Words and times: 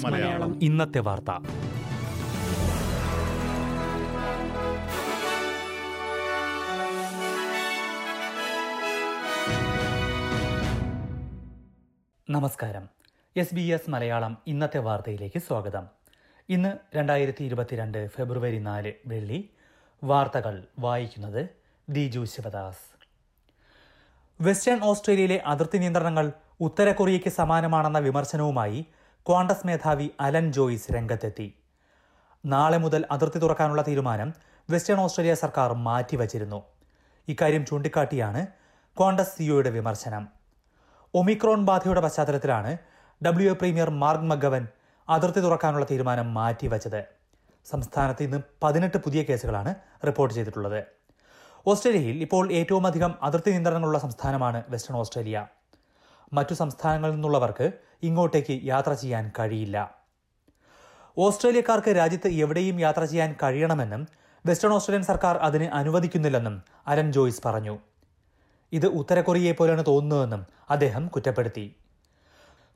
മലയാളം. 0.00 0.62
ഇന്നത്തെ 0.62 0.98
വാർത്ത. 0.98 1.30
നമസ്കാരം. 12.30 12.88
എസ് 13.36 13.54
ബി 13.54 13.60
എസ് 13.60 13.90
മലയാളം 13.90 14.38
ഇന്നത്തെ 14.46 14.78
വാർത്തയിലേക്ക് 14.78 15.38
സ്വാഗതം. 15.38 15.86
ഇന്ന് 16.48 16.96
രണ്ടായിരത്തി 16.96 17.44
ഇരുപത്തിരണ്ട് 17.44 18.08
ഫെബ്രുവരി 18.08 18.58
നാല് 18.58 18.92
വെള്ളി. 19.06 19.50
വാർത്തകൾ 20.04 20.66
വായിക്കുന്നത് 20.78 21.48
ദിജു 21.88 22.24
ശിവദാസ്. 22.24 22.97
വെസ്റ്റേൺ 24.40 24.84
ഓസ്ട്രേലിയയിലെ 24.84 25.42
അതിർത്തി 25.46 25.78
നിയന്ത്രണങ്ങൾ 25.78 26.32
ഉത്തര 26.60 26.92
കൊറിയയ്ക്ക് 26.92 27.28
സമാനമാണെന്ന 27.28 27.98
വിമർശനവുമായി 27.98 28.86
ക്വാണ്ടസ് 29.26 29.66
മേധാവി 29.66 30.10
അലൻ 30.20 30.52
ജോയിസ് 30.52 30.92
രംഗത്തെത്തി. 30.92 31.54
നാളെ 32.44 32.78
മുതൽ 32.78 33.04
അതിർത്തി 33.10 33.38
തുറക്കാനുള്ള 33.38 33.82
തീരുമാനം 33.82 34.34
വെസ്റ്റേൺ 34.70 35.00
ഓസ്ട്രേലിയ 35.00 35.34
സർക്കാർ 35.34 35.72
മാറ്റിവച്ചിരുന്നു. 35.72 36.62
ഇക്കാര്യം 37.28 37.66
ചൂണ്ടിക്കാട്ടിയാണ് 37.66 38.46
ക്വാണ്ടസ് 38.98 39.38
സിഒയുടെ 39.38 39.70
വിമർശനം. 39.70 40.28
ഒമിക്രോൺ 41.14 41.64
ബാധയുടെ 41.64 42.00
പശ്ചാത്തലത്തിലാണ് 42.00 42.78
ഡബ്ല്യു 43.26 43.52
പ്രീമിയർ 43.52 43.90
മാർഗ് 43.90 44.22
മഗവൻ 44.22 44.66
അതിർത്തി 45.08 45.40
തുറക്കാനുള്ള 45.40 45.86
തീരുമാനം 45.90 46.34
മാറ്റിവച്ചത്. 46.34 47.04
സംസ്ഥാനത്ത് 47.64 48.22
ഇന്ന് 48.22 48.38
പതിനെട്ട് 48.62 48.96
പുതിയ 48.96 49.22
കേസുകളാണ് 49.22 49.74
റിപ്പോർട്ട് 50.06 50.34
ചെയ്തിട്ടുള്ളത്. 50.34 50.97
ഓസ്ട്രേലിയയിൽ 51.70 52.22
ഇപ്പോൾ 52.22 52.52
ഏറ്റവും 52.52 52.86
അധികം 52.86 53.14
അതിർത്തി 53.22 53.50
നിയന്ത്രണങ്ങളുള്ള 53.50 53.98
സംസ്ഥാനമാണ് 53.98 54.62
വെസ്റ്റേൺ 54.68 54.96
ഓസ്ട്രേലിയ. 54.98 55.46
മറ്റു 56.32 56.54
സംസ്ഥാനങ്ങളിൽ 56.54 57.14
നിന്നുള്ളവർക്ക് 57.14 57.72
ഇങ്ങോട്ടേക്ക് 58.02 58.60
യാത്ര 58.64 58.92
ചെയ്യാൻ 58.92 59.32
കഴിയില്ല. 59.38 59.76
ഓസ്ട്രേലിയക്കാർക്ക് 61.18 61.88
രാജ്യത്ത് 61.96 62.28
എവിടെയും 62.28 62.80
യാത്ര 62.80 63.04
ചെയ്യാൻ 63.04 63.34
കഴിയണമെന്നും 63.42 64.08
വെസ്റ്റേൺ 64.46 64.72
ഓസ്ട്രേലിയൻ 64.72 65.04
സർക്കാർ 65.04 65.36
അതിന് 65.36 65.64
അനുവദിക്കുന്നില്ലെന്നും 65.64 66.62
അലൻ 66.86 67.12
ജോയ്സ് 67.12 67.42
പറഞ്ഞു. 67.44 67.78
ഇത് 68.72 68.86
ഉത്തര 68.86 69.20
കൊറിയയെ 69.20 69.52
പോലെയാണ് 69.52 69.84
തോന്നുന്നതെന്നും 69.86 70.46
അദ്ദേഹം 70.70 71.08
കുറ്റപ്പെടുത്തി. 71.08 71.76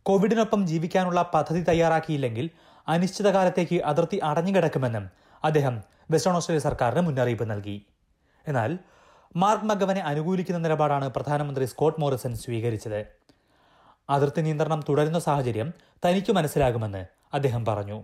കോവിഡിനൊപ്പം 0.03 0.67
ജീവിക്കാനുള്ള 0.67 1.31
പദ്ധതി 1.35 1.63
തയ്യാറാക്കിയില്ലെങ്കിൽ 1.63 2.51
അനിശ്ചിതകാലത്തേക്ക് 2.89 3.83
അതിർത്തി 3.83 4.21
അടഞ്ഞുകിടക്കുമെന്നും 4.23 5.11
അദ്ദേഹം 5.45 5.83
വെസ്റ്റേൺ 6.11 6.37
ഓസ്ട്രേലിയ 6.37 6.63
സർക്കാരിന് 6.63 7.01
മുന്നറിയിപ്പ് 7.01 7.51
നൽകി. 7.51 7.87
എന്നാൽ 8.49 8.79
മാർക്ക് 9.37 9.65
മഗവനെ 9.65 10.01
അനുകൂലിക്കുന്ന 10.01 10.61
നിലപാടാണ് 10.61 11.09
പ്രധാനമന്ത്രി 11.09 11.65
സ്കോട്ട് 11.65 12.01
മോറിസൺ 12.01 12.37
സ്വീകരിച്ചത്. 12.37 13.07
അതിർത്തി 14.11 14.41
നിയന്ത്രണം 14.41 14.85
തുടരുന്ന 14.89 15.19
സാഹചര്യം 15.19 15.73
തനിക്ക് 16.07 16.33
മനസ്സിലാകുമെന്ന് 16.33 17.07
അദ്ദേഹം 17.35 17.65
പറഞ്ഞു. 17.65 18.03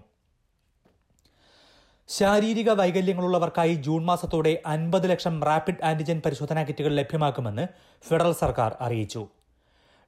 ശാരീരിക 2.08 2.70
വൈകല്യങ്ങളുള്ളവർക്കായി 2.70 3.74
ജൂൺ 3.74 4.04
മാസത്തോടെ 4.04 4.62
അൻപത് 4.66 5.10
ലക്ഷം 5.10 5.42
റാപ്പിഡ് 5.42 5.84
ആന്റിജൻ 5.84 6.22
പരിശോധനാ 6.26 6.62
കിറ്റുകൾ 6.62 6.94
ലഭ്യമാക്കുമെന്ന് 6.94 7.66
ഫെഡറൽ 8.08 8.32
സർക്കാർ 8.32 8.76
അറിയിച്ചു. 8.80 9.28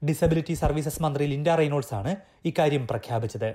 ഡിസബിലിറ്റി 0.08 0.54
സർവീസസ് 0.54 1.02
മന്ത്രി 1.02 1.26
ലിൻഡ 1.26 1.48
റൈനോൾസ് 1.48 1.94
ആണ് 1.94 2.16
ഇക്കാര്യം 2.44 2.86
പ്രഖ്യാപിച്ചത്. 2.86 3.54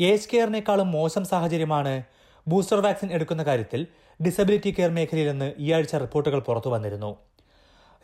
ഏജ് 0.00 0.28
കെയറിനേക്കാളും 0.32 0.90
മോശം 0.90 1.24
സാഹചര്യമാണ് 1.24 2.02
ബൂസ്റ്റർ 2.48 2.80
വാക്സിൻ 2.80 3.12
എടുക്കുന്ന 3.12 3.42
കാര്യത്തിൽ 3.42 3.86
ഡിസബിലിറ്റി 4.24 4.70
കെയർ 4.70 4.90
മേഖലയിലെന്ന് 4.90 5.52
ഈ 5.58 5.72
ആഴ്ച 5.72 5.94
റിപ്പോർട്ടുകൾ 5.96 6.38
പുറത്തു 6.38 6.68
വന്നിരുന്നു. 6.68 7.10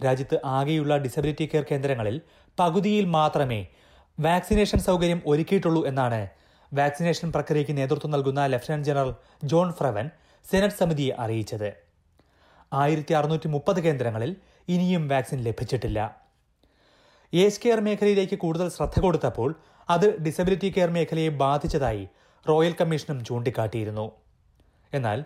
രാജ്യത്ത് 0.04 0.37
ആകെയുള്ള 0.44 0.97
ഡിസബിലിറ്റി 0.97 1.47
കെയർ 1.53 1.65
കേന്ദ്രങ്ങളിൽ 1.71 2.16
പകുതിയിൽ 2.60 3.06
മാത്രമേ 3.16 3.60
വാക്സിനേഷൻ 4.19 4.78
സൗകര്യം 4.78 5.21
ഒരുക്കിയിട്ടുള്ളൂ 5.26 5.82
എന്നാണ് 5.87 6.21
വാക്സിനേഷൻ 6.72 7.28
പ്രക്രിയയ്ക്ക് 7.32 7.75
നേതൃത്വം 7.78 8.10
നൽകുന്ന 8.10 8.47
lieutenant 8.47 8.87
general 8.88 9.10
John 9.44 9.69
Frewen 9.72 10.06
senate 10.44 10.78
സമിതിയെ 10.81 11.12
അറിയിച്ചത്. 11.25 11.71
ആയിരത്തി 12.72 13.15
അറുന്നൂറ്റി 13.15 13.49
മുപ്പത് 13.49 13.81
കേന്ദ്രങ്ങളിൽ 13.81 14.37
ഇനിയും 14.69 15.09
വാക്സിൻ 15.09 15.38
ലഭിച്ചിട്ടില്ല. 15.44 16.00
ഏജ് 17.32 17.60
കെയർ 17.65 17.81
മേഖലയിലേക്ക് 17.81 18.37
കൂടുതൽ 18.44 18.69
ശ്രദ്ധ 18.69 19.00
കൊടുത്തപ്പോൾ 19.00 19.50
അത് 19.91 20.06
ഡിസബിലിറ്റി 20.25 20.69
കെയർ 20.76 20.91
മേഖലയെ 20.91 21.28
ബാധിച്ചതായി 21.44 22.05
റോയൽ 22.47 22.75
കമ്മീഷനും 22.81 23.25
ചൂണ്ടിക്കാട്ടിയിരുന്നു. 23.25 24.06
എന്നാൽ 24.93 25.19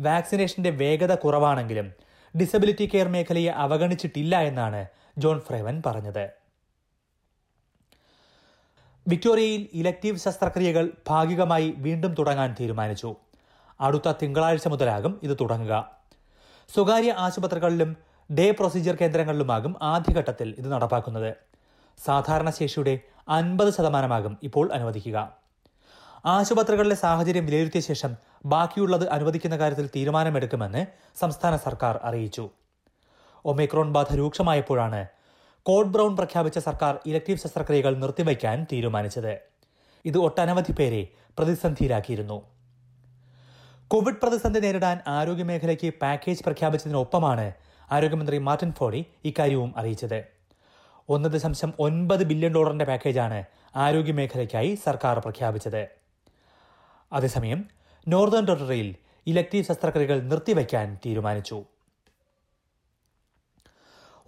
വാക്സിനേഷന്റെ 0.00 0.70
വേഗത 0.70 1.14
കുറവാണെങ്കിലും 1.14 1.92
ഡിസബിലിറ്റി 2.40 2.90
കെയർ 2.94 3.08
മേഖലയെ 3.08 3.50
അവഗണിച്ചിട്ടില്ല 3.50 4.40
എന്നാണ് 4.40 4.86
ജോൺ 5.18 5.40
ഫ്രേവൻ 5.40 5.82
പറഞ്ഞത്. 5.86 6.30
വിക്ടോറിയയിൽ 9.08 9.68
ഇലക്ടീവ് 9.72 10.16
ശസ്ത്രക്രിയകൾ 10.16 10.90
ഭാഗികമായി 11.08 11.74
വീണ്ടും 11.76 12.14
തുടങ്ങാൻ 12.14 12.56
തീരുമാനിച്ചു. 12.60 13.16
അടുത്ത 13.80 14.12
തിങ്കളാഴ്ച 14.22 14.68
മുതലാകും 14.68 15.20
ഇത് 15.22 15.36
തുടങ്ങുക. 15.40 16.02
സ്വകാര്യ 16.74 17.12
ആശുപത്രികളിലും 17.12 17.96
ഡേ 18.38 18.50
പ്രൊസീജിയർ 18.50 18.96
കേന്ദ്രങ്ങളിലുമാകും 18.96 19.76
ആദ്യഘട്ടത്തിൽ 19.82 20.54
ഇത് 20.58 20.72
നടപ്പാക്കുന്നത്. 20.72 21.36
സാധാരണ 22.04 22.50
ശേഷിയുടെ 22.50 22.98
അൻപത് 23.28 23.74
ശതമാനമാകും 23.74 24.38
ഇപ്പോൾ 24.42 24.72
അനുവദിക്കുക. 24.72 25.41
ആശുപത്രികളിലെ 26.24 26.94
സാഹചര്യം 26.94 27.46
വിലയിരുത്തിയ 27.46 27.80
ശേഷം 27.80 28.16
ബാക്കിയുള്ളത് 28.46 29.08
അനുവദിക്കുന്ന 29.08 29.58
കാര്യത്തിൽ 29.58 29.86
തീരുമാനമെടുക്കുമെന്ന് 29.86 30.86
സംസ്ഥാന 31.20 31.56
സർക്കാർ 31.56 32.00
അറിയിച്ചു. 32.02 32.50
ഒമിക്രോൺ 33.44 33.92
ബാധ 33.92 34.14
രൂക്ഷമായപ്പോഴാണ് 34.14 35.06
കോഡ് 35.62 35.86
ബ്രൗൺ 35.86 36.16
പ്രഖ്യാപിച്ച 36.16 36.58
സർക്കാർ 36.58 36.98
ഇലക്ടീവ് 37.06 37.38
ശസ്ത്രക്രിയകൾ 37.38 37.96
നിർത്തിവയ്ക്കാൻ 37.96 38.66
തീരുമാനിച്ചത്. 38.72 39.38
ഇത് 40.04 40.18
ഒട്ടനവധി 40.18 40.72
പേരെ 40.72 41.08
പ്രതിസന്ധിയിലാക്കിയിരുന്നു. 41.38 42.42
കോവിഡ് 43.88 44.20
പ്രതിസന്ധി 44.22 44.60
നേരിടാൻ 44.60 45.00
ആരോഗ്യമേഖലയ്ക്ക് 45.06 45.94
പാക്കേജ് 46.02 46.44
പ്രഖ്യാപിച്ചതിനൊപ്പമാണ് 46.44 47.52
ആരോഗ്യമന്ത്രി 47.90 48.38
മാർട്ടിൻ 48.38 48.72
ഫോഡി 48.72 49.06
ഇക്കാര്യവും 49.24 49.74
അറിയിച്ചത്. 49.76 50.24
ഒന്ന് 51.08 51.28
ദശാംശം 51.28 51.72
ഒൻപത് 51.78 52.24
ബില്യൺ 52.24 52.52
ഡോളറിന്റെ 52.52 52.84
പാക്കേജാണ് 52.84 53.44
ആരോഗ്യമേഖലയ്ക്കായി 53.76 54.78
സർക്കാർ 54.84 55.18
പ്രഖ്യാപിച്ചത്. 55.18 56.01
അതേസമയം 57.12 57.64
നോർത്തേൺ 58.08 58.44
ടെറിട്ടറിയിൽ 58.44 58.94
ഇലക്ടീവ് 59.26 59.64
ശസ്ത്രക്രിയകൾ 59.64 60.20
നിർത്തിവയ്ക്കാൻ 60.20 60.98
തീരുമാനിച്ചു. 61.06 61.62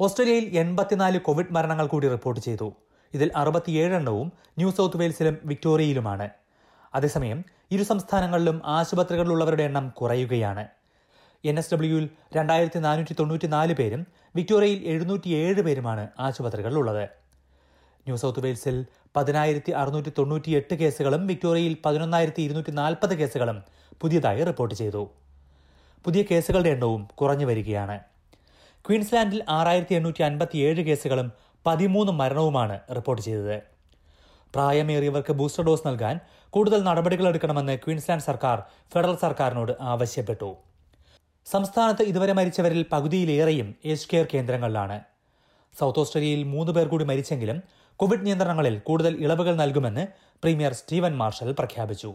ഓസ്ട്രേലിയയിൽ 0.00 0.58
എൺപത്തിനാല് 0.58 1.20
കോവിഡ് 1.20 1.52
മരണങ്ങൾ 1.52 1.86
കൂടി 1.86 2.08
റിപ്പോർട്ട് 2.08 2.40
ചെയ്തു. 2.40 2.72
ഇതിൽ 3.14 3.30
അറുപത്തിയേഴ് 3.36 3.94
എണ്ണവും 3.94 4.32
ന്യൂ 4.58 4.70
സൗത്ത് 4.70 4.96
വെയിൽസിലും 4.96 5.38
വിക്ടോറിയയിലുമാണ്. 5.44 6.28
അതേസമയം 6.94 7.44
ഇരു 7.70 7.82
സംസ്ഥാനങ്ങളിലും 7.82 8.62
ആശുപത്രികളിലുള്ളവരുടെ 8.64 9.62
എണ്ണം 9.62 9.88
കുറയുകയാണ്. 9.88 10.68
എൻ 11.44 11.58
എസ് 11.58 11.74
ഡബ്ല്യുയിൽ 11.74 12.10
രണ്ടായിരത്തി 12.36 12.78
നാനൂറ്റി 12.78 13.12
തൊണ്ണൂറ്റി 13.12 13.46
നാല് 13.46 13.74
പേരും 13.74 14.06
വിക്ടോറിയയിൽ 14.36 14.84
എഴുന്നൂറ്റിയേഴ് 14.84 15.60
പേരുമാണ് 15.60 16.08
ആശുപത്രികളിലുള്ളത്. 16.20 17.23
ന്യൂ 18.06 18.16
സൗത്ത് 18.16 18.40
വെയിൽസിൽ 18.44 18.76
പതിനായിരത്തി 19.16 19.72
അറുന്നൂറ്റി 19.80 20.10
തൊണ്ണൂറ്റി 20.18 20.50
എട്ട് 20.50 20.74
കേസുകളും 20.80 21.26
വിക്ടോറിയയിൽ 21.26 21.76
പതിനൊന്നായിരത്തി 21.84 22.42
ഇരുന്നൂറ്റി 22.42 22.70
നാൽപ്പത് 22.70 23.14
കേസുകളും 23.20 23.58
പുതിയതായി 24.00 24.42
റിപ്പോർട്ട് 24.44 24.74
ചെയ്തു. 24.74 25.02
പുതിയ 26.04 26.22
കേസുകളുടെ 26.30 26.68
എണ്ണവും 26.68 27.08
കുറഞ്ഞു 27.20 27.46
വരികയാണ്. 27.46 27.96
ക്വീൻസ്ലാൻഡിൽ 28.86 29.44
ആറായിരത്തി 29.48 29.94
എണ്ണൂറ്റി 29.94 30.22
അൻപത്തി 30.22 30.58
ഏഴ് 30.58 30.82
കേസുകളും 30.88 31.32
പതിമൂന്ന് 31.66 32.12
മരണവുമാണ് 32.12 32.80
റിപ്പോർട്ട് 32.96 33.22
ചെയ്തത്. 33.22 33.56
പ്രായമേറിയവർക്ക് 34.54 35.32
ബൂസ്റ്റർ 35.32 35.64
ഡോസ് 35.64 35.86
നൽകാൻ 35.86 36.20
കൂടുതൽ 36.50 36.80
നടപടികൾ 36.88 37.28
എടുക്കണമെന്ന് 37.28 37.76
ക്വീൻസ്ലാൻഡ് 37.84 38.26
സർക്കാർ 38.28 38.58
ഫെഡറൽ 38.92 39.16
സർക്കാരിനോട് 39.24 39.72
ആവശ്യപ്പെട്ടു. 39.92 40.50
സംസ്ഥാനത്ത് 41.46 42.02
ഇതുവരെ 42.02 42.32
മരിച്ചവരിൽ 42.32 42.84
പകുതിയിലേറെയും 42.92 43.74
ഏജ് 43.84 44.08
കെയർ 44.12 44.26
കേന്ദ്രങ്ങളിലാണ്. 44.34 44.98
സൗത്ത് 45.78 46.00
ഓസ്ട്രേലിയയിൽ 46.00 46.42
മൂന്ന് 46.44 46.72
പേർ 46.72 46.86
കൂടി 46.88 47.04
മരിച്ചെങ്കിലും 47.04 47.58
കോവിഡ് 47.96 48.26
നിയന്ത്രണങ്ങളിൽ 48.26 48.78
കൂടുതൽ 48.78 49.16
ഇളവുകൾ 49.24 49.54
നൽകുമെന്ന് 49.54 50.06
പ്രീമിയർ 50.42 50.72
സ്റ്റീവൻ 50.72 51.16
മാർഷൽ 51.16 51.52
പ്രഖ്യാപിച്ചു. 51.52 52.14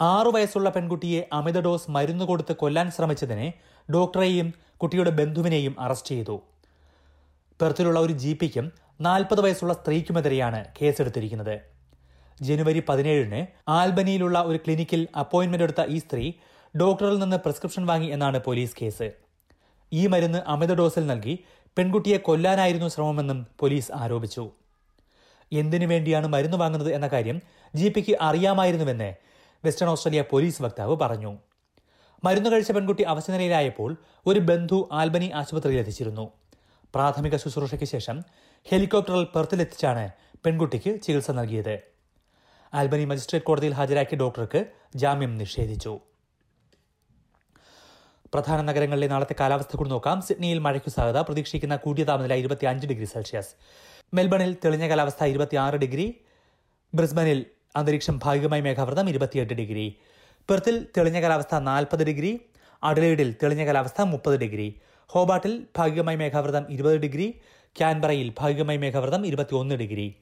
ആറു 0.00 0.30
വയസ്സുള്ള 0.30 0.70
പെൺകുട്ടിയെ 0.70 1.28
അമിത 1.32 1.60
ഡോസ് 1.60 1.90
മരുന്ന് 1.90 2.24
കൊടുത്ത് 2.24 2.52
കൊല്ലാൻ 2.52 2.90
ശ്രമിച്ചതിനെ 2.90 3.52
ഡോക്ടറെയും 3.94 4.54
കുട്ടിയുടെ 4.76 5.10
ബന്ധുവിനെയും 5.10 5.80
അറസ്റ്റ് 5.80 6.08
ചെയ്തു. 6.08 6.42
പെർത്തിലുള്ള 7.60 8.00
ഒരു 8.00 8.12
ജി 8.12 8.38
പിക്കും 8.42 8.72
നാൽപ്പത് 9.00 9.40
വയസ്സുള്ള 9.40 9.74
സ്ത്രീക്കുമെതിരെയാണ് 9.74 10.64
കേസെടുത്തിരിക്കുന്നത്. 10.82 11.60
ജനുവരി 12.42 12.82
പതിനേഴിന് 12.88 13.46
ആൽബനിയിലുള്ള 13.68 14.38
ഒരു 14.42 14.56
ക്ലിനിക്കിൽ 14.56 15.08
അപ്പോയിന്റ്മെന്റ് 15.18 15.64
എടുത്ത 15.64 15.82
ഈ 15.88 15.98
സ്ത്രീ 15.98 16.32
ഡോക്ടറിൽ 16.80 17.18
നിന്ന് 17.18 17.36
പ്രിസ്ക്രിപ്ഷൻ 17.36 17.86
വാങ്ങി 17.86 18.06
എന്നാണ് 18.06 18.38
പോലീസ് 18.38 18.76
കേസ്. 18.82 19.12
ഈ 19.92 20.06
മരുന്ന് 20.06 20.38
അമിത 20.38 20.74
ഡോസിൽ 20.74 21.06
നൽകി 21.06 21.44
പെൺകുട്ടിയെ 21.78 22.16
കൊല്ലാനായിരുന്നു 22.16 22.88
ശ്രമമെന്നും 22.88 23.46
പോലീസ് 23.60 23.92
ആരോപിച്ചു. 23.92 24.50
എന്തിനു 25.52 25.86
വേണ്ടിയാണ് 25.86 26.26
മരുന്ന് 26.26 26.56
വാങ്ങുന്നത് 26.56 26.92
എന്ന 26.92 27.06
കാര്യം 27.06 27.40
ജി 27.74 27.88
പിക്ക് 27.88 28.18
അറിയാമായിരുന്നുവെന്ന് 28.20 29.14
വെസ്റ്റേൺ 29.64 29.88
ഓസ്ട്രേലിയ 29.88 30.24
പോലീസ് 30.30 30.62
വക്താവ് 30.62 30.96
പറഞ്ഞു. 30.96 31.38
മരുന്ന് 32.24 32.50
കഴിച്ച 32.50 32.72
പെൺകുട്ടി 32.72 33.02
അവശനിലയിലായപ്പോൾ 33.02 33.96
ഒരു 34.26 34.40
ബന്ധു 34.40 34.88
ആൽബനി 34.92 35.30
ആശുപത്രിയിൽ 35.34 35.78
എത്തിച്ചിരുന്നു. 35.78 36.32
പ്രാഥമിക 36.94 37.36
ശുശ്രൂഷയ്ക്ക് 37.36 37.84
ശേഷം 37.84 38.22
ഹെലികോപ്റ്ററിൽ 38.64 39.24
പെർത്തിലെത്തിച്ചാണ് 39.24 40.10
പെൺകുട്ടിക്ക് 40.44 41.02
ചികിത്സ 41.02 41.30
നൽകിയത്. 41.30 41.82
ആൽബനി 42.74 43.04
മജിസ്ട്രേറ്റ് 43.04 43.46
കോടതിയിൽ 43.46 43.72
ഹാജരാക്കിയ 43.72 44.18
ഡോക്ടർക്ക് 44.18 44.66
ജാമ്യം 44.96 45.38
നിഷേധിച്ചു. 45.38 46.00
പ്രധാന 48.34 48.60
നഗരങ്ങളിലെ 48.62 49.06
നാളത്തെ 49.08 49.34
കാലാവസ്ഥ 49.40 49.76
കൂടി 49.76 49.90
നോക്കാം. 49.90 50.22
സിഡ്നിയിൽ 50.22 50.58
മഴയ്ക്കു 50.58 50.90
സാധ്യത. 50.90 51.20
പ്രതീക്ഷിക്കുന്ന 51.20 51.76
കൂടിയ 51.76 52.04
താപനില 52.04 52.34
ഇരുപത്തിയഞ്ച് 52.34 52.86
ഡിഗ്രി 52.86 53.04
സെൽഷ്യസ്. 53.04 53.50
മെൽബണിൽ 54.14 54.56
തെളിഞ്ഞ 54.64 54.88
കാലാവസ്ഥ 54.88 55.24
ഇരുപത്തിയാറ് 55.24 55.74
ഡിഗ്രി. 55.74 56.06
ബ്രിസ്ബനിൽ 56.94 57.46
അന്തരീക്ഷം 57.76 58.20
ഭാഗികമായി 58.24 58.60
മേഘാവൃതം 58.60 59.08
ഇരുപത്തിയെട്ട് 59.08 59.54
ഡിഗ്രി. 59.54 59.96
പെർത്തിൽ 60.48 60.86
തെളിഞ്ഞ 60.96 61.20
കാലാവസ്ഥ 61.22 61.54
നാൽപ്പത് 61.54 62.04
ഡിഗ്രി. 62.04 62.40
അഡലേഡിൽ 62.82 63.34
തെളിഞ്ഞ 63.42 63.66
കാലാവസ്ഥ 63.66 64.02
മുപ്പത് 64.02 64.36
ഡിഗ്രി. 64.40 64.80
ഹോബാട്ടിൽ 65.06 65.66
ഭാഗികമായി 65.76 66.16
മേഘാവൃതം 66.16 66.66
ഇരുപത് 66.70 66.96
ഡിഗ്രി. 66.96 67.40
ക്യാൻബറയിൽ 67.78 68.32
ഭാഗികമായി 68.38 68.78
മേഘാവൃതം 68.78 69.26
ഇരുപത്തിയൊന്ന് 69.26 69.74
ഡിഗ്രി. 69.74 70.14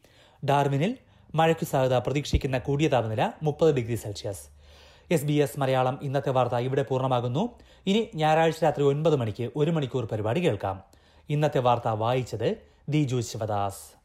ഡാർവിനിൽ 0.45 0.97
മഴയ്ക്കു 1.35 1.65
സാധ്യത. 1.65 1.99
പ്രതീക്ഷിക്കുന്ന 1.99 2.59
കൂടിയ 2.59 2.89
താപനില 2.89 3.33
മുപ്പത് 3.43 3.75
degree 3.75 3.95
Celsius. 3.95 4.60
S 5.11 5.25
B 5.25 5.33
S 5.33 5.61
Malayalam 5.61 5.99
ഇന്നത്തെ 6.03 6.31
വാർത്ത 6.31 6.55
ഇവിടെ 6.55 6.83
പൂർണമാകുന്നു. 6.83 7.51
ഇനി 7.87 8.11
ഞായറാഴ്ച 8.15 8.63
രാത്രി 8.63 8.85
ഒൻപത് 8.85 9.17
മണിക്ക് 9.17 9.51
ഒരു 9.57 9.71
മണിക്കൂർ 9.71 10.05
പരിപാടി 10.05 10.41
കേൾക്കാം. 10.41 10.83
ഇന്നത്തെ 11.31 11.59
വാർത്ത 11.59 11.89
വായിച്ചത് 11.89 12.57
ദിജു 12.89 13.21
ശിവദാസ്. 13.21 14.01